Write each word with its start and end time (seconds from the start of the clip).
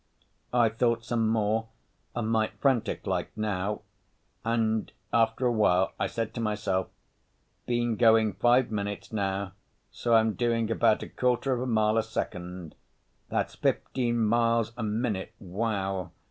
I 0.55 0.69
thought 0.69 1.05
some 1.05 1.27
more, 1.27 1.67
a 2.15 2.23
mite 2.23 2.57
frantic 2.59 3.05
like 3.05 3.37
now, 3.37 3.83
and 4.43 4.91
after 5.13 5.45
a 5.45 5.51
while 5.51 5.93
I 5.99 6.07
said 6.07 6.33
to 6.33 6.41
myself, 6.41 6.87
_Been 7.67 7.99
going 7.99 8.33
five 8.33 8.71
minutes 8.71 9.13
now, 9.13 9.51
so 9.91 10.15
I'm 10.15 10.33
doing 10.33 10.71
about 10.71 11.03
a 11.03 11.07
quarter 11.07 11.53
of 11.53 11.61
a 11.61 11.67
mile 11.67 11.99
a 11.99 12.03
second—that's 12.03 13.53
fifteen 13.53 14.17
miles 14.25 14.71
a 14.75 14.81
minute, 14.81 15.33
wow! 15.39 16.09